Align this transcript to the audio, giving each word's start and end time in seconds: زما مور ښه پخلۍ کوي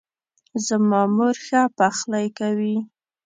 زما 0.65 1.01
مور 1.15 1.35
ښه 1.45 1.61
پخلۍ 1.77 2.27
کوي 2.39 2.75